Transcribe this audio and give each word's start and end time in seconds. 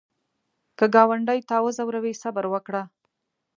که 0.77 0.85
ګاونډي 0.95 1.39
تا 1.49 1.57
وځوروي، 1.63 2.13
صبر 2.21 2.45
وکړه 2.53 2.83